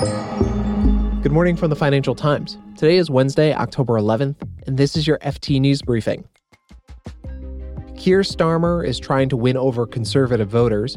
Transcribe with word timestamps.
Good 0.00 1.30
morning 1.30 1.56
from 1.56 1.68
the 1.68 1.76
Financial 1.76 2.14
Times. 2.14 2.56
Today 2.74 2.96
is 2.96 3.10
Wednesday, 3.10 3.52
October 3.52 4.00
11th, 4.00 4.36
and 4.66 4.78
this 4.78 4.96
is 4.96 5.06
your 5.06 5.18
FT 5.18 5.60
News 5.60 5.82
Briefing. 5.82 6.26
Keir 7.98 8.20
Starmer 8.20 8.86
is 8.86 8.98
trying 8.98 9.28
to 9.28 9.36
win 9.36 9.58
over 9.58 9.86
conservative 9.86 10.48
voters. 10.48 10.96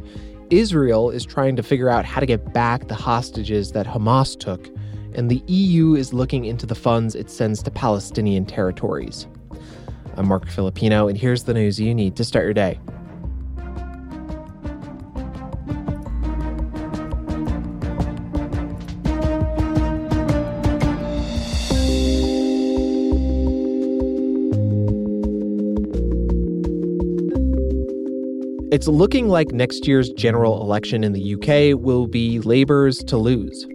Israel 0.52 1.10
is 1.10 1.26
trying 1.26 1.58
to 1.58 1.64
figure 1.64 1.90
out 1.90 2.06
how 2.06 2.22
to 2.22 2.26
get 2.26 2.54
back 2.54 2.88
the 2.88 2.96
hostages 2.96 3.74
that 3.74 3.86
Hamas 3.86 4.40
took. 4.40 4.70
And 5.16 5.30
the 5.30 5.44
EU 5.48 5.96
is 5.96 6.14
looking 6.14 6.46
into 6.46 6.66
the 6.66 6.74
funds 6.74 7.14
it 7.14 7.30
sends 7.30 7.62
to 7.64 7.72
Palestinian 7.72 8.46
territories. 8.46 9.28
I'm 10.16 10.30
Marc 10.30 10.48
Filippino, 10.48 11.10
and 11.10 11.18
here's 11.18 11.44
the 11.44 11.54
news 11.54 11.78
you 11.78 11.94
need 11.94 12.16
to 12.16 12.24
start 12.24 12.46
your 12.46 12.54
day. 12.54 12.80
It's 28.84 28.90
looking 28.90 29.30
like 29.30 29.54
next 29.54 29.88
year's 29.88 30.10
general 30.10 30.62
election 30.62 31.06
in 31.06 31.14
the 31.14 31.36
UK 31.36 31.82
will 31.82 32.06
be 32.06 32.40
Labour's 32.40 33.02
to 33.06 33.16
lose. 33.16 33.66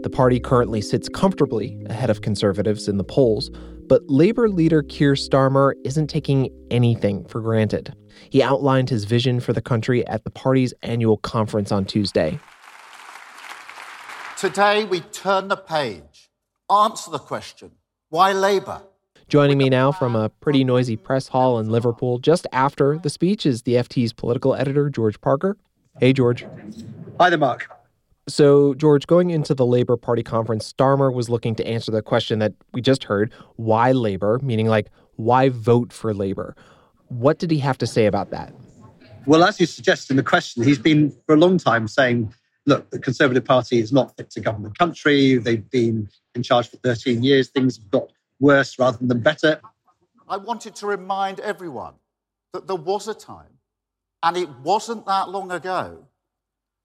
The 0.00 0.08
party 0.08 0.40
currently 0.40 0.80
sits 0.80 1.06
comfortably 1.06 1.76
ahead 1.90 2.08
of 2.08 2.22
Conservatives 2.22 2.88
in 2.88 2.96
the 2.96 3.04
polls, 3.04 3.50
but 3.90 4.00
Labour 4.08 4.48
leader 4.48 4.82
Keir 4.82 5.16
Starmer 5.16 5.74
isn't 5.84 6.06
taking 6.06 6.48
anything 6.70 7.26
for 7.26 7.42
granted. 7.42 7.94
He 8.30 8.42
outlined 8.42 8.88
his 8.88 9.04
vision 9.04 9.38
for 9.38 9.52
the 9.52 9.60
country 9.60 10.06
at 10.06 10.24
the 10.24 10.30
party's 10.30 10.72
annual 10.82 11.18
conference 11.18 11.70
on 11.70 11.84
Tuesday. 11.84 12.40
Today, 14.38 14.86
we 14.86 15.00
turn 15.00 15.48
the 15.48 15.56
page, 15.58 16.30
answer 16.70 17.10
the 17.10 17.18
question 17.18 17.72
why 18.08 18.32
Labour? 18.32 18.80
Joining 19.28 19.56
me 19.56 19.70
now 19.70 19.90
from 19.90 20.14
a 20.14 20.28
pretty 20.28 20.64
noisy 20.64 20.96
press 20.96 21.28
hall 21.28 21.58
in 21.58 21.70
Liverpool 21.70 22.18
just 22.18 22.46
after 22.52 22.98
the 22.98 23.08
speech 23.08 23.46
is 23.46 23.62
the 23.62 23.74
FT's 23.74 24.12
political 24.12 24.54
editor, 24.54 24.90
George 24.90 25.18
Parker. 25.20 25.56
Hey, 25.98 26.12
George. 26.12 26.46
Hi 27.18 27.30
there, 27.30 27.38
Marc. 27.38 27.66
So, 28.28 28.74
George, 28.74 29.06
going 29.06 29.30
into 29.30 29.54
the 29.54 29.64
Labour 29.64 29.96
Party 29.96 30.22
conference, 30.22 30.70
Starmer 30.72 31.12
was 31.12 31.30
looking 31.30 31.54
to 31.56 31.66
answer 31.66 31.90
the 31.90 32.02
question 32.02 32.38
that 32.40 32.52
we 32.72 32.82
just 32.82 33.04
heard 33.04 33.32
why 33.56 33.92
Labour, 33.92 34.40
meaning 34.42 34.66
like, 34.66 34.90
why 35.16 35.48
vote 35.48 35.92
for 35.92 36.12
Labour? 36.12 36.54
What 37.08 37.38
did 37.38 37.50
he 37.50 37.58
have 37.58 37.78
to 37.78 37.86
say 37.86 38.06
about 38.06 38.30
that? 38.30 38.52
Well, 39.26 39.42
as 39.42 39.58
you 39.58 39.66
suggest 39.66 40.10
in 40.10 40.16
the 40.16 40.22
question, 40.22 40.62
he's 40.62 40.78
been 40.78 41.14
for 41.26 41.34
a 41.34 41.38
long 41.38 41.56
time 41.56 41.88
saying, 41.88 42.32
look, 42.66 42.90
the 42.90 42.98
Conservative 42.98 43.44
Party 43.44 43.78
is 43.78 43.92
not 43.92 44.14
fit 44.16 44.30
to 44.30 44.40
govern 44.40 44.64
the 44.64 44.70
country. 44.70 45.36
They've 45.36 45.68
been 45.70 46.08
in 46.34 46.42
charge 46.42 46.68
for 46.68 46.76
13 46.78 47.22
years. 47.22 47.48
Things 47.48 47.76
have 47.78 47.90
got 47.90 48.10
worse 48.40 48.78
rather 48.78 48.98
than 49.00 49.20
better. 49.20 49.60
I 50.28 50.36
wanted 50.36 50.74
to 50.76 50.86
remind 50.86 51.40
everyone 51.40 51.94
that 52.52 52.66
there 52.66 52.76
was 52.76 53.08
a 53.08 53.14
time, 53.14 53.58
and 54.22 54.36
it 54.36 54.48
wasn't 54.62 55.06
that 55.06 55.28
long 55.28 55.50
ago, 55.50 56.06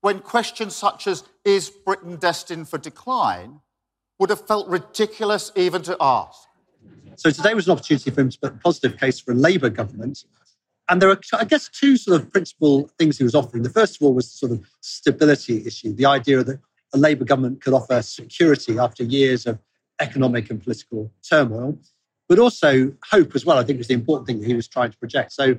when 0.02 0.20
questions 0.20 0.76
such 0.76 1.08
as, 1.08 1.24
is 1.46 1.70
Britain 1.70 2.16
destined 2.18 2.70
for 2.70 2.78
decline, 2.78 3.62
would 4.18 4.30
have 4.30 4.46
felt 4.46 4.68
ridiculous 4.68 5.52
even 5.56 5.82
to 5.84 5.96
ask. 6.00 6.48
So 7.16 7.32
today 7.32 7.54
was 7.54 7.68
an 7.68 7.74
opportunity 7.74 8.10
for 8.12 8.22
him 8.22 8.30
to 8.30 8.40
put 8.40 8.54
a 8.54 8.58
positive 8.58 8.98
case 8.98 9.20
for 9.20 9.32
a 9.32 9.36
Labour 9.36 9.70
government. 9.70 10.24
And 10.90 11.02
there 11.02 11.10
are, 11.10 11.20
I 11.34 11.46
guess, 11.46 11.70
two 11.70 11.98
sort 11.98 12.20
of 12.20 12.32
principal 12.32 12.90
things 12.98 13.18
he 13.18 13.24
was 13.24 13.36
offering. 13.36 13.64
The 13.64 13.70
first 13.70 13.98
of 13.98 14.02
all 14.02 14.14
was 14.14 14.32
the 14.32 14.38
sort 14.38 14.52
of 14.54 14.66
stability 14.82 15.66
issue, 15.66 15.94
the 15.94 16.06
idea 16.06 16.44
that 16.44 16.60
a 16.94 16.98
Labour 16.98 17.26
government 17.26 17.62
could 17.62 17.74
offer 17.74 18.02
security 18.02 18.80
after 18.80 19.04
years 19.04 19.46
of 19.46 19.60
economic 20.00 20.50
and 20.50 20.62
political 20.62 21.12
turmoil, 21.28 21.78
but 22.28 22.40
also 22.40 22.94
hope 23.12 23.36
as 23.36 23.46
well, 23.46 23.58
I 23.58 23.64
think 23.64 23.78
was 23.78 23.88
the 23.88 23.94
important 23.94 24.28
thing 24.28 24.40
that 24.40 24.48
he 24.48 24.54
was 24.54 24.68
trying 24.68 24.92
to 24.92 24.98
project. 24.98 25.32
So 25.32 25.58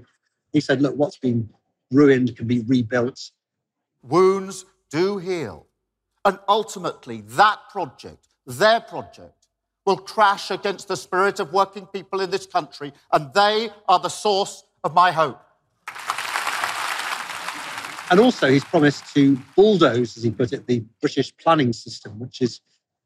he 0.52 0.60
said, 0.60 0.80
look, 0.80 0.96
what's 0.96 1.18
been 1.18 1.50
ruined 1.90 2.36
can 2.36 2.46
be 2.46 2.60
rebuilt. 2.60 3.30
Wounds 4.02 4.64
do 4.90 5.18
heal. 5.18 5.66
And 6.24 6.38
ultimately, 6.48 7.22
that 7.22 7.58
project, 7.70 8.28
their 8.46 8.80
project, 8.80 9.46
will 9.86 9.96
crash 9.96 10.50
against 10.50 10.88
the 10.88 10.96
spirit 10.96 11.40
of 11.40 11.52
working 11.52 11.86
people 11.86 12.20
in 12.20 12.30
this 12.30 12.46
country, 12.46 12.92
and 13.12 13.32
they 13.32 13.70
are 13.88 13.98
the 13.98 14.10
source 14.10 14.64
of 14.84 14.94
my 14.94 15.10
hope. 15.10 15.40
And 18.10 18.20
also, 18.20 18.50
he's 18.50 18.64
promised 18.64 19.14
to 19.14 19.36
bulldoze, 19.56 20.16
as 20.16 20.22
he 20.22 20.30
put 20.30 20.52
it, 20.52 20.66
the 20.66 20.84
British 21.00 21.34
planning 21.36 21.72
system, 21.72 22.18
which 22.18 22.42
is 22.42 22.60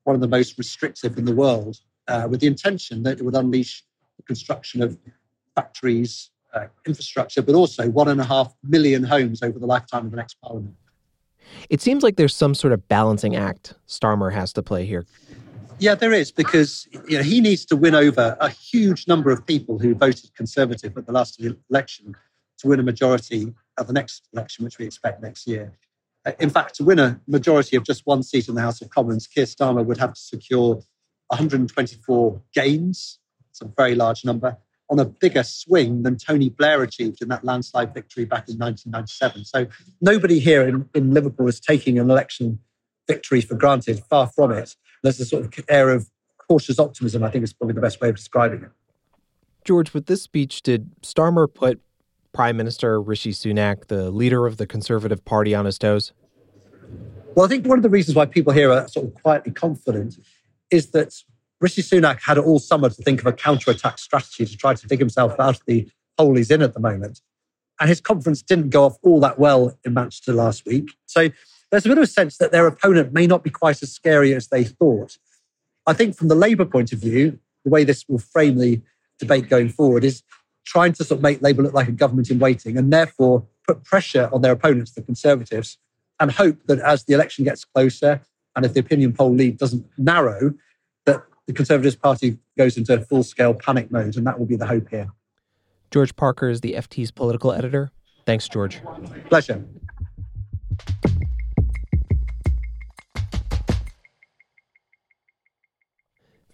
one 0.05 0.15
of 0.15 0.21
the 0.21 0.29
most 0.29 0.57
restrictive 0.57 1.19
in 1.19 1.25
the 1.25 1.35
world, 1.35 1.79
uh, 2.09 2.27
with 2.31 2.41
the 2.41 2.47
intention 2.47 3.03
that 3.03 3.19
it 3.19 3.25
would 3.25 3.35
unleash 3.35 3.83
the 4.17 4.23
construction 4.23 4.83
of 4.83 4.97
factories, 5.55 6.31
uh, 6.55 6.67
infrastructure, 6.87 7.43
but 7.43 7.55
also 7.55 7.91
one 7.91 8.09
and 8.09 8.21
a 8.21 8.25
half 8.25 8.55
million 8.63 9.03
homes 9.03 9.43
over 9.43 9.59
the 9.59 9.67
lifetime 9.67 10.05
of 10.05 10.11
the 10.11 10.17
next 10.17 10.41
parliament. 10.41 10.75
It 11.69 11.81
seems 11.81 12.03
like 12.03 12.17
there's 12.17 12.35
some 12.35 12.55
sort 12.55 12.73
of 12.73 12.87
balancing 12.89 13.37
act 13.37 13.75
Starmer 13.89 14.33
has 14.33 14.53
to 14.55 14.63
play 14.63 14.87
here. 14.87 15.05
Yeah, 15.79 15.95
there 15.95 16.13
is, 16.13 16.31
because 16.31 16.87
you 17.09 17.19
know, 17.19 17.23
he 17.23 17.41
needs 17.41 17.65
to 17.67 17.77
win 17.77 17.95
over 17.95 18.37
a 18.41 18.49
huge 18.49 19.09
number 19.09 19.31
of 19.31 19.45
people 19.45 19.79
who 19.79 19.95
voted 19.95 20.35
Conservative 20.35 20.97
at 20.97 21.07
the 21.07 21.13
last 21.13 21.43
election 21.69 22.15
to 22.59 22.69
win 22.69 22.79
a 22.79 22.83
majority 22.83 23.53
at 23.79 23.87
the 23.87 23.93
next 23.93 24.29
election, 24.33 24.65
which 24.65 24.79
we 24.79 24.87
expect 24.87 25.21
next 25.21 25.47
year. 25.47 25.73
Uh, 26.27 26.33
in 26.41 26.51
fact, 26.51 26.75
to 26.77 26.85
win 26.85 26.99
a 26.99 27.21
majority 27.27 27.77
of 27.77 27.85
just 27.85 28.03
one 28.07 28.23
seat 28.23 28.49
in 28.49 28.55
the 28.55 28.61
House 28.61 28.81
of 28.81 28.91
Commons, 28.91 29.27
Keir 29.27 29.45
Starmer 29.45 29.85
would 29.85 29.99
have 29.99 30.15
to 30.15 30.21
secure 30.21 30.83
124 31.29 32.43
gains. 32.55 33.19
It's 33.51 33.61
a 33.61 33.67
very 33.77 33.95
large 33.95 34.25
number 34.25 34.57
on 34.91 34.99
a 34.99 35.05
bigger 35.05 35.43
swing 35.43 36.03
than 36.03 36.17
Tony 36.17 36.49
Blair 36.51 36.83
achieved 36.83 37.23
in 37.23 37.29
that 37.29 37.45
landslide 37.45 37.95
victory 37.95 38.25
back 38.25 38.49
in 38.49 38.59
1997. 38.59 39.45
So 39.45 39.67
nobody 40.01 40.39
here 40.39 40.67
in, 40.67 40.89
in 40.95 41.13
Liverpool 41.13 41.49
is 41.49 41.61
taking 41.61 41.99
an 41.99 42.11
election 42.11 42.59
victory 43.07 43.41
for 43.41 43.55
granted, 43.55 44.03
far 44.11 44.27
from 44.27 44.53
it. 44.53 44.77
There's 45.03 45.21
a 45.21 45.25
sort 45.25 45.45
of 45.45 45.65
air 45.69 45.91
of 45.91 46.11
cautious 46.49 46.79
optimism, 46.79 47.23
I 47.23 47.31
think 47.31 47.45
is 47.45 47.53
probably 47.53 47.75
the 47.75 47.81
best 47.81 48.01
way 48.01 48.09
of 48.09 48.17
describing 48.17 48.63
it. 48.63 48.71
George, 49.65 49.95
with 49.95 50.07
this 50.07 50.23
speech, 50.23 50.63
did 50.63 50.91
Starmer 51.03 51.53
put 51.53 51.81
Prime 52.35 52.57
Minister 52.57 53.01
Rishi 53.01 53.31
Sunak, 53.31 53.87
the 53.87 54.11
leader 54.11 54.47
of 54.47 54.59
the 54.59 54.67
Conservative 54.67 55.25
Party, 55.25 55.55
on 55.55 55.65
his 55.65 55.79
toes? 55.79 56.13
Well, 57.35 57.47
I 57.47 57.49
think 57.49 57.67
one 57.67 57.79
of 57.79 57.83
the 57.83 57.89
reasons 57.89 58.17
why 58.17 58.27
people 58.27 58.53
here 58.53 58.71
are 58.71 58.87
sort 58.89 59.07
of 59.07 59.15
quietly 59.15 59.53
confident 59.53 60.19
is 60.71 60.91
that 60.91 61.15
Rishi 61.61 61.83
Sunak 61.83 62.21
had 62.21 62.37
all 62.37 62.59
summer 62.59 62.91
to 62.91 63.03
think 63.03 63.21
of 63.21 63.27
a 63.27 63.33
counter-attack 63.33 63.99
strategy 63.99 64.45
to 64.45 64.57
try 64.57 64.75
to 64.75 64.87
dig 64.87 64.99
himself 64.99 65.39
out 65.39 65.57
of 65.57 65.63
the 65.67 65.89
hole 66.19 66.37
he's 66.37 66.51
in 66.51 66.61
at 66.61 66.75
the 66.75 66.81
moment. 66.81 67.23
And 67.81 67.89
his 67.89 68.01
conference 68.01 68.43
didn't 68.43 68.71
go 68.71 68.85
off 68.85 68.99
all 69.03 69.21
that 69.21 69.39
well 69.39 69.77
in 69.85 69.95
Manchester 69.95 70.33
last 70.33 70.67
week. 70.67 70.91
So 71.07 71.31
there's 71.71 71.87
a 71.87 71.89
bit 71.89 71.99
of 71.99 72.05
a 72.05 72.09
sense 72.09 72.39
that 72.39 72.53
their 72.53 72.67
opponent 72.67 73.13
may 73.13 73.27
not 73.27 73.43
be 73.43 73.51
quite 73.51 73.83
as 73.83 73.93
scary 73.93 74.35
as 74.35 74.49
they 74.49 74.65
thought. 74.65 75.19
I 75.87 75.93
think 75.93 76.17
from 76.17 76.29
the 76.29 76.35
Labour 76.35 76.65
point 76.65 76.93
of 76.93 76.99
view, 76.99 77.39
the 77.65 77.71
way 77.71 77.85
this 77.85 78.05
will 78.09 78.19
frame 78.19 78.59
the 78.59 78.81
debate 79.19 79.49
going 79.49 79.71
forward 79.71 80.05
is 80.05 80.23
trying 80.65 80.93
to 80.95 81.05
sort 81.05 81.19
of 81.19 81.23
make 81.23 81.43
Labour 81.43 81.63
look 81.63 81.75
like 81.75 81.89
a 81.89 81.93
government 81.93 82.31
in 82.31 82.39
waiting 82.39 82.77
and 82.77 82.93
therefore 82.93 83.47
put 83.67 83.85
pressure 83.85 84.29
on 84.33 84.43
their 84.43 84.53
opponents, 84.53 84.93
the 84.93 85.03
Conservatives, 85.03 85.79
and 86.21 86.31
hope 86.33 86.59
that 86.67 86.79
as 86.81 87.05
the 87.05 87.15
election 87.15 87.45
gets 87.45 87.65
closer 87.65 88.21
and 88.57 88.65
if 88.65 88.75
the 88.75 88.81
opinion 88.81 89.13
poll 89.13 89.35
lead 89.35 89.59
doesn't 89.59 89.85
narrow, 89.99 90.55
that 91.07 91.23
the 91.47 91.53
Conservative 91.53 92.01
Party 92.01 92.39
goes 92.57 92.77
into 92.77 92.99
full 93.01 93.23
scale 93.23 93.55
panic 93.55 93.91
mode. 93.91 94.17
And 94.17 94.27
that 94.27 94.39
will 94.39 94.47
be 94.47 94.57
the 94.57 94.67
hope 94.67 94.89
here. 94.91 95.09
George 95.91 96.15
Parker 96.17 96.49
is 96.49 96.61
the 96.61 96.75
FT's 96.75 97.11
political 97.11 97.53
editor. 97.53 97.91
Thanks, 98.27 98.49
George. 98.49 98.81
Pleasure. 99.29 99.65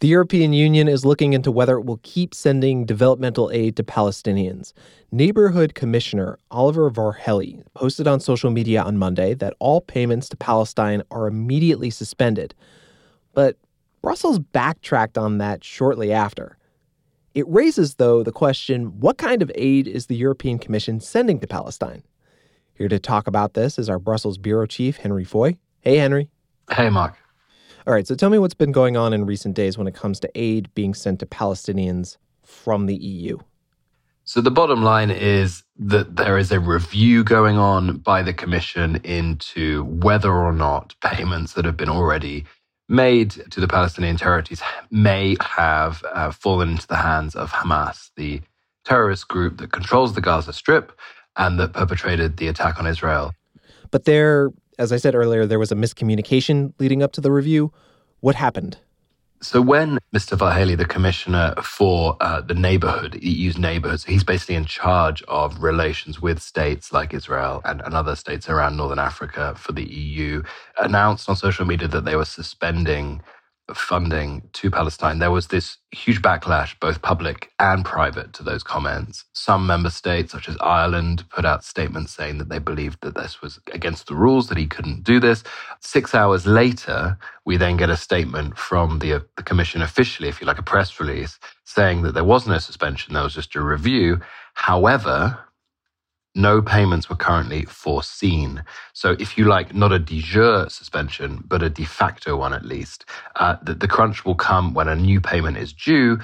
The 0.00 0.08
European 0.08 0.55
Union 0.55 0.88
is 0.88 1.05
looking 1.05 1.35
into 1.35 1.52
whether 1.52 1.76
it 1.76 1.85
will 1.85 2.00
keep 2.02 2.35
sending 2.35 2.87
developmental 2.87 3.50
aid 3.52 3.76
to 3.76 3.85
Palestinians. 3.85 4.73
Neighborhood 5.12 5.75
Commissioner 5.75 6.38
Oliver 6.50 6.91
Varhelyi 6.91 7.62
posted 7.75 8.08
on 8.08 8.19
social 8.19 8.50
media 8.50 8.82
on 8.82 8.97
Monday 8.97 9.35
that 9.35 9.52
all 9.58 9.82
payments 9.82 10.31
to 10.31 10.38
Palestine 10.38 11.02
are 11.11 11.26
immediately 11.26 11.91
suspended. 11.91 12.55
But 13.35 13.58
Brussels 14.00 14.38
backtracked 14.38 15.19
on 15.19 15.37
that 15.37 15.62
shortly 15.62 16.11
after. 16.11 16.56
It 17.35 17.47
raises, 17.47 17.97
though, 17.97 18.23
the 18.23 18.32
question 18.32 18.99
what 19.00 19.19
kind 19.19 19.43
of 19.43 19.52
aid 19.55 19.87
is 19.87 20.06
the 20.06 20.17
European 20.17 20.58
Commission 20.58 21.00
sending 21.00 21.38
to 21.41 21.47
Palestine? 21.47 22.02
Here 22.73 22.88
to 22.88 22.99
talk 22.99 23.26
about 23.26 23.52
this 23.52 23.79
is 23.79 23.91
our 23.91 23.99
Brussels 23.99 24.38
bureau 24.38 24.64
chief, 24.64 24.97
Henry 24.97 25.25
Foy. 25.25 25.58
Hey, 25.81 25.99
Henry. 25.99 26.31
Hey, 26.70 26.88
Marc. 26.88 27.19
All 27.87 27.94
right, 27.94 28.06
so 28.06 28.15
tell 28.15 28.31
me 28.31 28.38
what's 28.38 28.55
been 28.55 28.73
going 28.73 28.97
on 28.97 29.12
in 29.12 29.25
recent 29.25 29.55
days 29.55 29.79
when 29.79 29.87
it 29.87 29.94
comes 29.94 30.21
to 30.21 30.31
aid 30.35 30.73
being 30.75 30.93
sent 30.93 31.21
to 31.21 31.27
Palestinians 31.27 32.19
from 32.43 32.87
the 32.87 32.97
EU. 32.97 33.38
So, 34.25 34.41
the 34.41 34.50
bottom 34.50 34.82
line 34.82 35.11
is 35.11 35.65
that 35.79 36.17
there 36.17 36.38
is 36.38 36.53
a 36.53 36.61
review 36.61 37.25
going 37.25 37.56
on 37.56 37.99
by 37.99 38.23
the 38.23 38.35
Commission 38.35 38.97
into 39.03 39.85
whether 39.85 40.31
or 40.31 40.53
not 40.53 40.94
payments 41.03 41.55
that 41.55 41.65
have 41.65 41.77
been 41.77 41.88
already 41.88 42.44
made 42.88 43.31
to 43.50 43.61
the 43.61 43.69
Palestinian 43.69 44.17
territories 44.17 44.61
may 44.91 45.37
have 45.41 46.05
uh, 46.12 46.31
fallen 46.33 46.71
into 46.71 46.87
the 46.87 46.97
hands 46.97 47.35
of 47.35 47.50
Hamas, 47.50 48.11
the 48.17 48.41
terrorist 48.85 49.29
group 49.29 49.59
that 49.59 49.73
controls 49.73 50.15
the 50.15 50.21
Gaza 50.21 50.53
Strip 50.53 50.93
and 51.37 51.59
that 51.59 51.73
perpetrated 51.73 52.37
the 52.37 52.49
attack 52.49 52.79
on 52.79 52.87
Israel. 52.87 53.33
But 53.91 54.05
there, 54.05 54.50
as 54.81 54.93
I 54.93 54.97
said 54.97 55.15
earlier, 55.15 55.44
there 55.44 55.59
was 55.59 55.71
a 55.71 55.77
miscommunication 55.77 56.73
leading 56.79 57.03
up 57.03 57.12
to 57.12 57.21
the 57.21 57.31
review. 57.31 57.71
What 58.21 58.35
happened? 58.35 58.79
So 59.43 59.61
when 59.61 59.99
Mr. 60.15 60.37
Varhelyi, 60.38 60.77
the 60.77 60.87
commissioner 60.87 61.55
for 61.62 62.17
uh, 62.21 62.41
the 62.41 62.55
neighborhood, 62.55 63.19
EU's 63.23 63.59
neighborhood, 63.59 64.00
so 64.00 64.11
he's 64.11 64.25
basically 64.25 64.55
in 64.55 64.65
charge 64.65 65.23
of 65.29 65.62
relations 65.62 66.21
with 66.21 66.41
states 66.41 66.93
like 66.93 67.12
Israel 67.15 67.61
and, 67.65 67.82
and 67.82 67.94
other 67.94 68.17
states 68.17 68.49
around 68.49 68.77
Northern 68.77 68.99
Africa 68.99 69.55
for 69.56 69.73
the 69.73 69.85
EU, 69.85 70.43
announced 70.79 71.29
on 71.29 71.37
social 71.37 71.67
media 71.67 71.88
that 71.88 72.05
they 72.06 72.17
were 72.17 72.25
suspending 72.25 73.23
funding 73.76 74.43
to 74.55 74.70
Palestine, 74.70 75.19
there 75.19 75.31
was 75.31 75.49
this 75.49 75.78
huge 75.93 76.22
backlash, 76.22 76.78
both 76.81 77.02
public 77.02 77.50
and 77.58 77.84
private, 77.84 78.32
to 78.34 78.43
those 78.43 78.62
comments. 78.62 79.25
Some 79.32 79.67
member 79.67 79.90
states, 79.90 80.32
such 80.32 80.49
as 80.49 80.56
Ireland, 80.61 81.25
put 81.31 81.44
out 81.44 81.64
statements 81.64 82.12
saying 82.12 82.38
that 82.38 82.49
they 82.49 82.58
believed 82.58 83.00
that 83.02 83.17
this 83.17 83.43
was 83.43 83.61
against 83.72 84.06
the 84.08 84.14
rules, 84.17 84.49
that 84.49 84.58
he 84.58 84.67
couldn't 84.67 85.05
do 85.05 85.20
this. 85.20 85.44
Six 85.81 86.14
hours 86.14 86.46
later, 86.46 87.19
we 87.46 87.56
then 87.56 87.76
get 87.76 87.90
a 87.90 87.96
statement 87.96 88.58
from 88.58 89.00
the, 89.00 89.25
the 89.37 89.43
Commission 89.44 89.82
officially, 89.82 90.28
if 90.28 90.40
you 90.40 90.46
like, 90.46 90.58
a 90.58 90.62
press 90.64 91.00
release, 91.00 91.38
saying 91.64 92.02
that 92.02 92.14
there 92.14 92.25
was 92.25 92.46
no 92.46 92.58
suspension, 92.58 93.14
there 93.14 93.25
was 93.25 93.34
just 93.34 93.56
a 93.56 93.62
review. 93.62 94.20
However, 94.55 95.38
no 96.40 96.62
payments 96.62 97.08
were 97.08 97.16
currently 97.16 97.64
foreseen. 97.64 98.64
So, 98.92 99.16
if 99.19 99.37
you 99.37 99.44
like, 99.44 99.75
not 99.75 99.92
a 99.92 99.98
de 99.98 100.20
jure 100.20 100.69
suspension, 100.69 101.44
but 101.46 101.62
a 101.62 101.70
de 101.70 101.84
facto 101.84 102.37
one 102.37 102.54
at 102.54 102.64
least. 102.64 103.04
Uh, 103.37 103.56
the, 103.62 103.75
the 103.75 103.88
crunch 103.88 104.25
will 104.25 104.34
come 104.34 104.75
when 104.75 104.88
a 104.88 104.96
new 104.96 105.20
payment 105.20 105.56
is 105.56 105.72
due 105.72 106.19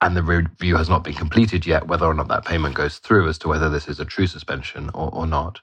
and 0.00 0.16
the 0.16 0.22
review 0.22 0.76
has 0.76 0.88
not 0.88 1.04
been 1.04 1.14
completed 1.14 1.66
yet, 1.66 1.86
whether 1.86 2.06
or 2.06 2.14
not 2.14 2.28
that 2.28 2.44
payment 2.44 2.74
goes 2.74 2.98
through 2.98 3.28
as 3.28 3.38
to 3.38 3.48
whether 3.48 3.68
this 3.68 3.86
is 3.86 4.00
a 4.00 4.04
true 4.04 4.26
suspension 4.26 4.90
or, 4.94 5.10
or 5.14 5.26
not. 5.26 5.60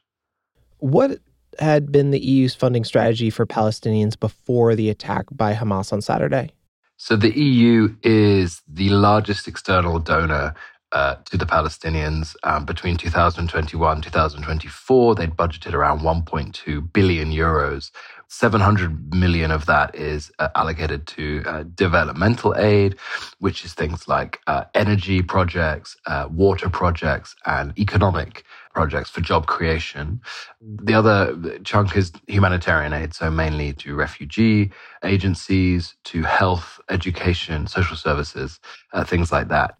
What 0.77 1.19
had 1.59 1.91
been 1.91 2.11
the 2.11 2.19
EU's 2.19 2.53
funding 2.53 2.83
strategy 2.83 3.29
for 3.29 3.45
Palestinians 3.45 4.19
before 4.19 4.75
the 4.75 4.89
attack 4.89 5.25
by 5.31 5.53
Hamas 5.53 5.91
on 5.91 6.01
Saturday? 6.01 6.51
So, 6.97 7.15
the 7.15 7.37
EU 7.39 7.95
is 8.01 8.63
the 8.67 8.89
largest 8.89 9.47
external 9.47 9.99
donor 9.99 10.55
uh, 10.97 11.15
to 11.25 11.37
the 11.37 11.45
Palestinians 11.45 12.35
um, 12.43 12.65
between 12.65 12.97
2021 12.97 14.01
2024. 14.01 15.13
They'd 15.13 15.29
budgeted 15.29 15.73
around 15.75 15.99
1.2 15.99 16.91
billion 16.91 17.31
euros. 17.31 17.91
700 18.29 19.13
million 19.13 19.51
of 19.51 19.67
that 19.67 19.93
is 19.95 20.31
uh, 20.39 20.49
allocated 20.55 21.05
to 21.05 21.43
uh, 21.45 21.63
developmental 21.75 22.55
aid, 22.57 22.95
which 23.37 23.63
is 23.63 23.75
things 23.75 24.07
like 24.07 24.39
uh, 24.47 24.63
energy 24.73 25.21
projects, 25.21 25.95
uh, 26.07 26.27
water 26.31 26.67
projects, 26.67 27.35
and 27.45 27.77
economic 27.77 28.43
projects 28.73 29.11
for 29.11 29.21
job 29.21 29.45
creation. 29.45 30.19
The 30.61 30.95
other 30.95 31.59
chunk 31.63 31.95
is 31.95 32.11
humanitarian 32.27 32.91
aid, 32.91 33.13
so 33.13 33.29
mainly 33.29 33.73
to 33.73 33.93
refugee 33.93 34.71
agencies, 35.03 35.95
to 36.05 36.23
health, 36.23 36.79
education, 36.89 37.67
social 37.67 37.95
services, 37.95 38.59
uh, 38.93 39.03
things 39.03 39.31
like 39.31 39.49
that. 39.49 39.77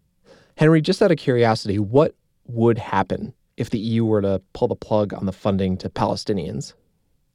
Henry, 0.58 0.80
just 0.80 1.00
out 1.00 1.12
of 1.12 1.18
curiosity, 1.18 1.78
what 1.78 2.16
would 2.48 2.78
happen 2.78 3.32
if 3.56 3.70
the 3.70 3.78
EU 3.78 4.04
were 4.04 4.20
to 4.20 4.42
pull 4.54 4.66
the 4.66 4.74
plug 4.74 5.14
on 5.14 5.24
the 5.24 5.32
funding 5.32 5.76
to 5.76 5.88
Palestinians? 5.88 6.72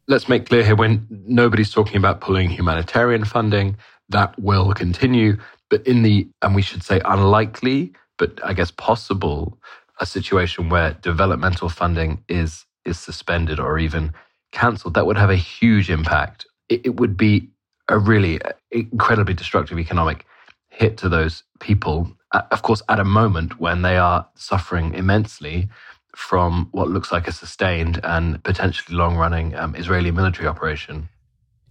Let's 0.10 0.28
make 0.28 0.50
clear 0.50 0.62
here 0.62 0.76
when 0.76 1.08
nobody's 1.10 1.72
talking 1.72 1.96
about 1.96 2.20
pulling 2.20 2.50
humanitarian 2.50 3.24
funding, 3.24 3.78
that 4.10 4.38
will 4.38 4.74
continue. 4.74 5.38
But 5.70 5.88
in 5.88 6.04
the, 6.04 6.28
and 6.42 6.54
we 6.54 6.62
should 6.62 6.84
say 6.84 7.00
unlikely, 7.06 7.94
but 8.18 8.42
I 8.44 8.52
guess 8.52 8.72
possible, 8.72 9.58
a 10.02 10.06
situation 10.06 10.68
where 10.68 10.92
developmental 11.02 11.70
funding 11.70 12.22
is 12.28 12.66
is 12.84 13.00
suspended 13.00 13.58
or 13.58 13.80
even 13.80 14.14
cancelled, 14.52 14.96
that 14.96 15.06
would 15.06 15.18
have 15.18 15.30
a 15.30 15.38
huge 15.38 15.90
impact. 15.90 16.46
It, 16.68 16.88
it 16.88 16.96
would 16.98 17.16
be 17.16 17.48
a 17.88 17.98
really 17.98 18.42
uh, 18.42 18.52
incredibly 18.72 19.34
destructive 19.34 19.80
economic 19.80 20.26
hit 20.68 20.98
to 20.98 21.08
those 21.08 21.44
people 21.62 22.12
of 22.34 22.62
course, 22.62 22.82
at 22.90 23.00
a 23.00 23.04
moment 23.04 23.60
when 23.60 23.82
they 23.82 23.98
are 23.98 24.28
suffering 24.36 24.94
immensely 24.94 25.70
from 26.16 26.68
what 26.72 26.90
looks 26.90 27.12
like 27.12 27.28
a 27.28 27.32
sustained 27.32 28.00
and 28.04 28.44
potentially 28.44 28.96
long 28.96 29.16
running 29.16 29.56
um, 29.56 29.76
Israeli 29.76 30.12
military 30.12 30.48
operation. 30.48 31.10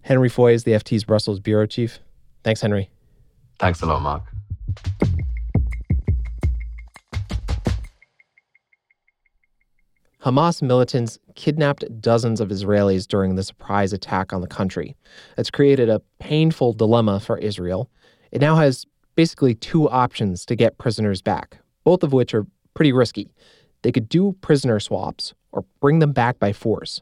Henry 0.01 0.29
Foy 0.29 0.53
is 0.53 0.63
the 0.63 0.71
FT's 0.71 1.03
Brussels 1.05 1.39
bureau 1.39 1.65
chief. 1.65 1.99
Thanks, 2.43 2.61
Henry. 2.61 2.89
Thanks 3.59 3.81
a 3.81 3.85
lot, 3.85 4.01
Marc. 4.01 4.23
Hamas 10.23 10.61
militants 10.61 11.19
kidnapped 11.35 11.83
dozens 11.99 12.39
of 12.39 12.49
Israelis 12.49 13.05
during 13.05 13.35
the 13.35 13.43
surprise 13.43 13.91
attack 13.91 14.31
on 14.31 14.39
the 14.39 14.47
country. 14.47 14.95
It's 15.37 15.49
created 15.49 15.89
a 15.89 16.01
painful 16.19 16.73
dilemma 16.73 17.19
for 17.19 17.37
Israel. 17.37 17.89
It 18.31 18.39
now 18.39 18.55
has 18.55 18.85
basically 19.15 19.55
two 19.55 19.89
options 19.89 20.45
to 20.45 20.55
get 20.55 20.77
prisoners 20.77 21.21
back, 21.21 21.59
both 21.83 22.03
of 22.03 22.13
which 22.13 22.33
are 22.33 22.45
pretty 22.73 22.91
risky. 22.91 23.31
They 23.81 23.91
could 23.91 24.09
do 24.09 24.35
prisoner 24.41 24.79
swaps 24.79 25.33
or 25.51 25.65
bring 25.79 25.99
them 25.99 26.11
back 26.11 26.39
by 26.39 26.53
force. 26.53 27.01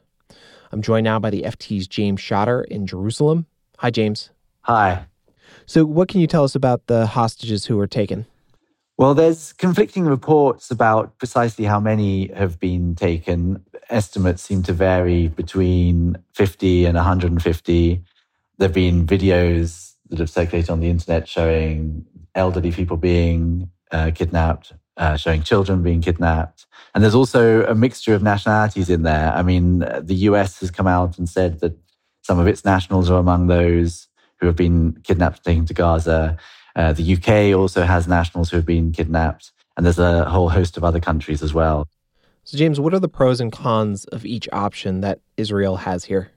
I'm 0.72 0.82
joined 0.82 1.04
now 1.04 1.18
by 1.18 1.30
the 1.30 1.42
FT's 1.42 1.86
James 1.86 2.20
Schotter 2.20 2.64
in 2.64 2.86
Jerusalem. 2.86 3.46
Hi, 3.78 3.90
James. 3.90 4.30
Hi. 4.62 5.06
So, 5.66 5.84
what 5.84 6.08
can 6.08 6.20
you 6.20 6.26
tell 6.26 6.44
us 6.44 6.54
about 6.54 6.86
the 6.86 7.06
hostages 7.06 7.66
who 7.66 7.76
were 7.76 7.86
taken? 7.86 8.26
Well, 8.96 9.14
there's 9.14 9.52
conflicting 9.52 10.04
reports 10.04 10.70
about 10.70 11.18
precisely 11.18 11.64
how 11.64 11.80
many 11.80 12.28
have 12.28 12.58
been 12.58 12.94
taken. 12.94 13.64
Estimates 13.90 14.42
seem 14.42 14.62
to 14.64 14.72
vary 14.72 15.28
between 15.28 16.16
50 16.34 16.86
and 16.86 16.94
150. 16.94 18.02
There 18.58 18.68
have 18.68 18.74
been 18.74 19.06
videos 19.06 19.91
that 20.12 20.18
have 20.18 20.30
circulated 20.30 20.68
on 20.68 20.80
the 20.80 20.90
internet 20.90 21.26
showing 21.26 22.04
elderly 22.34 22.70
people 22.70 22.98
being 22.98 23.70
uh, 23.90 24.10
kidnapped, 24.14 24.74
uh, 24.98 25.16
showing 25.16 25.42
children 25.42 25.82
being 25.82 26.02
kidnapped. 26.02 26.66
And 26.94 27.02
there's 27.02 27.14
also 27.14 27.64
a 27.64 27.74
mixture 27.74 28.14
of 28.14 28.22
nationalities 28.22 28.90
in 28.90 29.04
there. 29.04 29.32
I 29.32 29.42
mean, 29.42 29.78
the 29.78 30.14
US 30.28 30.60
has 30.60 30.70
come 30.70 30.86
out 30.86 31.16
and 31.16 31.26
said 31.26 31.60
that 31.60 31.74
some 32.20 32.38
of 32.38 32.46
its 32.46 32.62
nationals 32.62 33.08
are 33.08 33.18
among 33.18 33.46
those 33.46 34.08
who 34.36 34.46
have 34.46 34.56
been 34.56 34.98
kidnapped 35.02 35.38
and 35.38 35.44
taken 35.44 35.64
to 35.64 35.74
Gaza. 35.74 36.36
Uh, 36.76 36.92
the 36.92 37.14
UK 37.14 37.58
also 37.58 37.84
has 37.84 38.06
nationals 38.06 38.50
who 38.50 38.58
have 38.58 38.66
been 38.66 38.92
kidnapped. 38.92 39.50
And 39.78 39.86
there's 39.86 39.98
a 39.98 40.26
whole 40.26 40.50
host 40.50 40.76
of 40.76 40.84
other 40.84 41.00
countries 41.00 41.42
as 41.42 41.54
well. 41.54 41.88
So, 42.44 42.58
James, 42.58 42.78
what 42.78 42.92
are 42.92 42.98
the 42.98 43.08
pros 43.08 43.40
and 43.40 43.50
cons 43.50 44.04
of 44.06 44.26
each 44.26 44.46
option 44.52 45.00
that 45.00 45.20
Israel 45.38 45.76
has 45.76 46.04
here? 46.04 46.32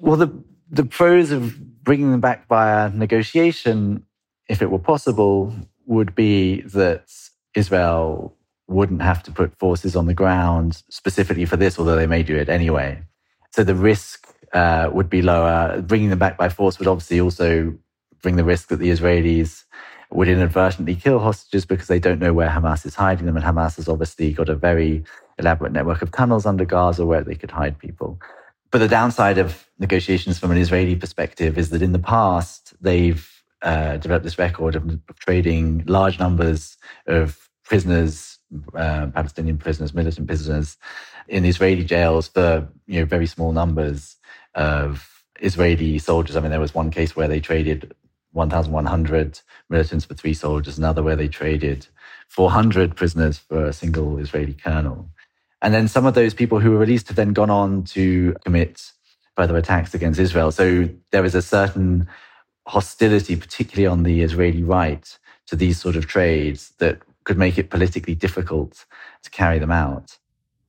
Well, 0.00 0.16
the 0.16 0.32
the 0.70 0.84
pros 0.84 1.30
of 1.30 1.79
bringing 1.90 2.12
them 2.12 2.20
back 2.20 2.46
via 2.46 2.88
negotiation, 2.90 4.06
if 4.48 4.62
it 4.62 4.70
were 4.70 4.78
possible, 4.78 5.52
would 5.86 6.14
be 6.14 6.60
that 6.60 7.12
Israel 7.56 8.32
wouldn't 8.68 9.02
have 9.02 9.24
to 9.24 9.32
put 9.32 9.58
forces 9.58 9.96
on 9.96 10.06
the 10.06 10.14
ground 10.14 10.84
specifically 10.88 11.44
for 11.44 11.56
this, 11.56 11.80
although 11.80 11.96
they 11.96 12.06
may 12.06 12.22
do 12.22 12.36
it 12.36 12.48
anyway. 12.48 13.02
So 13.50 13.64
the 13.64 13.74
risk 13.74 14.28
uh, 14.52 14.88
would 14.92 15.10
be 15.10 15.20
lower. 15.20 15.82
Bringing 15.82 16.10
them 16.10 16.20
back 16.20 16.38
by 16.38 16.48
force 16.48 16.78
would 16.78 16.86
obviously 16.86 17.20
also 17.20 17.74
bring 18.22 18.36
the 18.36 18.44
risk 18.44 18.68
that 18.68 18.76
the 18.76 18.90
Israelis 18.90 19.64
would 20.12 20.28
inadvertently 20.28 20.94
kill 20.94 21.18
hostages 21.18 21.66
because 21.66 21.88
they 21.88 21.98
don't 21.98 22.20
know 22.20 22.32
where 22.32 22.50
Hamas 22.50 22.86
is 22.86 22.94
hiding 22.94 23.26
them. 23.26 23.36
And 23.36 23.44
Hamas 23.44 23.74
has 23.78 23.88
obviously 23.88 24.32
got 24.32 24.48
a 24.48 24.54
very 24.54 25.02
elaborate 25.38 25.72
network 25.72 26.02
of 26.02 26.12
tunnels 26.12 26.46
under 26.46 26.64
Gaza 26.64 27.04
where 27.04 27.24
they 27.24 27.34
could 27.34 27.50
hide 27.50 27.80
people. 27.80 28.20
But 28.70 28.78
the 28.78 28.88
downside 28.88 29.38
of 29.38 29.66
negotiations 29.78 30.38
from 30.38 30.52
an 30.52 30.58
Israeli 30.58 30.94
perspective 30.94 31.58
is 31.58 31.70
that 31.70 31.82
in 31.82 31.92
the 31.92 31.98
past, 31.98 32.74
they've 32.80 33.28
uh, 33.62 33.96
developed 33.96 34.24
this 34.24 34.38
record 34.38 34.76
of, 34.76 34.88
of, 34.88 35.18
trading 35.18 35.84
large 35.86 36.18
numbers 36.18 36.76
of 37.06 37.50
prisoners, 37.64 38.38
uh, 38.74 39.08
Palestinian 39.08 39.58
prisoners, 39.58 39.92
militant 39.92 40.26
prisoners, 40.26 40.78
in 41.28 41.44
Israeli 41.44 41.84
jails 41.84 42.28
for 42.28 42.68
you 42.86 43.00
know 43.00 43.06
very 43.06 43.26
small 43.26 43.52
numbers 43.52 44.16
of 44.54 45.24
Israeli 45.40 45.98
soldiers. 45.98 46.36
I 46.36 46.40
mean, 46.40 46.50
there 46.50 46.60
was 46.60 46.74
one 46.74 46.90
case 46.90 47.14
where 47.14 47.28
they 47.28 47.40
traded 47.40 47.92
1,100 48.32 49.40
militants 49.68 50.04
for 50.04 50.14
three 50.14 50.34
soldiers, 50.34 50.78
another 50.78 51.02
where 51.02 51.16
they 51.16 51.28
traded 51.28 51.86
400 52.28 52.96
prisoners 52.96 53.38
for 53.38 53.64
a 53.66 53.72
single 53.72 54.18
Israeli 54.18 54.54
colonel. 54.54 55.10
And 55.62 55.74
then 55.74 55.88
some 55.88 56.06
of 56.06 56.14
those 56.14 56.34
people 56.34 56.60
who 56.60 56.70
were 56.70 56.78
released 56.78 57.08
have 57.08 57.16
then 57.16 57.32
gone 57.32 57.50
on 57.50 57.84
to 57.84 58.34
commit 58.44 58.92
further 59.36 59.56
attacks 59.56 59.94
against 59.94 60.18
Israel. 60.18 60.50
So 60.50 60.88
there 61.12 61.24
is 61.24 61.34
a 61.34 61.42
certain 61.42 62.08
hostility, 62.66 63.36
particularly 63.36 63.86
on 63.86 64.02
the 64.02 64.22
Israeli 64.22 64.62
right, 64.62 65.18
to 65.46 65.56
these 65.56 65.80
sort 65.80 65.96
of 65.96 66.06
trades 66.06 66.72
that 66.78 67.00
could 67.24 67.36
make 67.36 67.58
it 67.58 67.70
politically 67.70 68.14
difficult 68.14 68.86
to 69.22 69.30
carry 69.30 69.58
them 69.58 69.70
out. 69.70 70.18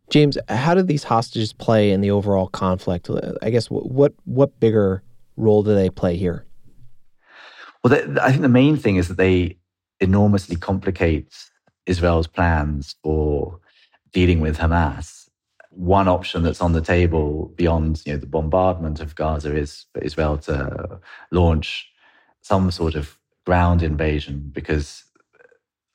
James, 0.09 0.37
how 0.49 0.73
do 0.73 0.83
these 0.83 1.05
hostages 1.05 1.53
play 1.53 1.91
in 1.91 2.01
the 2.01 2.11
overall 2.11 2.47
conflict? 2.47 3.09
I 3.41 3.49
guess 3.49 3.67
what 3.67 4.11
what 4.25 4.59
bigger 4.59 5.03
role 5.37 5.63
do 5.63 5.73
they 5.73 5.89
play 5.89 6.17
here? 6.17 6.45
Well, 7.81 7.91
they, 7.91 8.21
I 8.21 8.29
think 8.31 8.41
the 8.41 8.49
main 8.49 8.75
thing 8.75 8.97
is 8.97 9.07
that 9.07 9.17
they 9.17 9.57
enormously 10.01 10.57
complicate 10.57 11.33
Israel's 11.85 12.27
plans 12.27 12.95
for 13.01 13.60
dealing 14.13 14.39
with 14.39 14.57
Hamas. 14.57 15.29
One 15.69 16.07
option 16.07 16.43
that's 16.43 16.61
on 16.61 16.73
the 16.73 16.81
table 16.81 17.53
beyond 17.55 18.01
you 18.05 18.13
know, 18.13 18.19
the 18.19 18.25
bombardment 18.27 18.99
of 18.99 19.15
Gaza 19.15 19.55
is 19.55 19.85
for 19.93 20.01
Israel 20.01 20.37
to 20.39 20.99
launch 21.31 21.89
some 22.41 22.71
sort 22.71 22.95
of 22.95 23.17
ground 23.45 23.81
invasion 23.83 24.49
because 24.51 25.05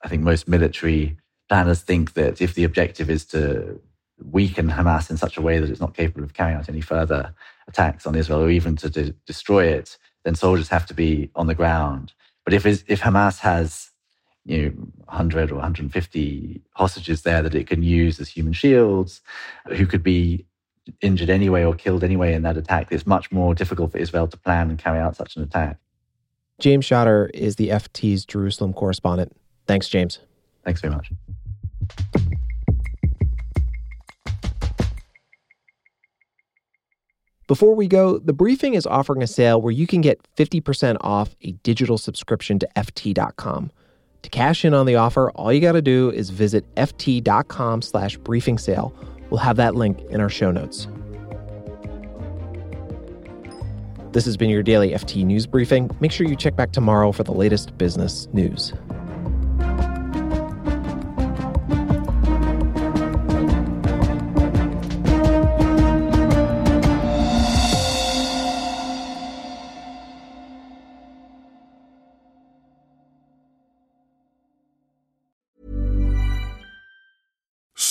I 0.03 0.07
think 0.07 0.23
most 0.23 0.47
military 0.47 1.17
planners 1.49 1.81
think 1.81 2.13
that 2.13 2.41
if 2.41 2.55
the 2.55 2.63
objective 2.63 3.09
is 3.09 3.25
to 3.27 3.79
weaken 4.23 4.69
Hamas 4.69 5.09
in 5.09 5.17
such 5.17 5.37
a 5.37 5.41
way 5.41 5.59
that 5.59 5.69
it's 5.69 5.79
not 5.79 5.93
capable 5.93 6.23
of 6.23 6.33
carrying 6.33 6.57
out 6.57 6.69
any 6.69 6.81
further 6.81 7.33
attacks 7.67 8.07
on 8.07 8.15
Israel 8.15 8.41
or 8.43 8.49
even 8.49 8.75
to 8.77 8.89
de- 8.89 9.13
destroy 9.25 9.65
it, 9.65 9.97
then 10.23 10.35
soldiers 10.35 10.69
have 10.69 10.85
to 10.87 10.93
be 10.93 11.29
on 11.35 11.47
the 11.47 11.55
ground. 11.55 12.13
But 12.45 12.53
if 12.53 12.65
if 12.65 13.01
Hamas 13.01 13.39
has 13.39 13.91
you 14.47 14.63
know 14.63 14.69
100 15.05 15.51
or 15.51 15.55
150 15.55 16.61
hostages 16.71 17.21
there 17.21 17.41
that 17.41 17.53
it 17.53 17.67
can 17.67 17.83
use 17.83 18.19
as 18.19 18.29
human 18.29 18.53
shields, 18.53 19.21
who 19.67 19.85
could 19.85 20.03
be 20.03 20.45
injured 21.01 21.29
anyway 21.29 21.63
or 21.63 21.75
killed 21.75 22.03
anyway 22.03 22.33
in 22.33 22.43
that 22.43 22.57
attack, 22.57 22.87
it's 22.91 23.05
much 23.05 23.31
more 23.31 23.53
difficult 23.53 23.91
for 23.91 23.97
Israel 23.97 24.27
to 24.27 24.37
plan 24.37 24.69
and 24.69 24.79
carry 24.79 24.99
out 24.99 25.15
such 25.15 25.35
an 25.35 25.43
attack. 25.43 25.77
James 26.59 26.87
Schotter 26.87 27.29
is 27.33 27.57
the 27.57 27.69
FT's 27.69 28.25
Jerusalem 28.25 28.73
correspondent. 28.73 29.35
Thanks, 29.67 29.89
James. 29.89 30.19
Thanks 30.63 30.81
very 30.81 30.93
much. 30.93 31.11
Before 37.47 37.75
we 37.75 37.87
go, 37.87 38.17
the 38.17 38.33
briefing 38.33 38.73
is 38.73 38.85
offering 38.85 39.21
a 39.21 39.27
sale 39.27 39.61
where 39.61 39.71
you 39.71 39.87
can 39.87 40.01
get 40.01 40.19
50% 40.35 40.97
off 40.99 41.35
a 41.41 41.51
digital 41.63 41.97
subscription 41.97 42.59
to 42.59 42.67
FT.com. 42.75 43.71
To 44.27 44.31
cash 44.31 44.65
in 44.65 44.73
on 44.73 44.85
the 44.85 44.97
offer, 44.97 45.31
all 45.31 45.53
you 45.53 45.61
got 45.61 45.71
to 45.71 45.81
do 45.81 46.11
is 46.11 46.31
visit 46.31 46.65
FT.com 46.75 47.81
slash 47.81 48.17
briefing 48.17 48.57
sale. 48.57 48.93
We'll 49.29 49.39
have 49.39 49.55
that 49.55 49.73
link 49.73 50.01
in 50.09 50.19
our 50.19 50.27
show 50.27 50.51
notes. 50.51 50.89
This 54.11 54.25
has 54.25 54.35
been 54.35 54.49
your 54.49 54.63
daily 54.63 54.91
FT 54.91 55.23
News 55.23 55.47
Briefing. 55.47 55.89
Make 56.01 56.11
sure 56.11 56.27
you 56.27 56.35
check 56.35 56.57
back 56.57 56.73
tomorrow 56.73 57.13
for 57.13 57.23
the 57.23 57.31
latest 57.31 57.77
business 57.77 58.27
news. 58.33 58.73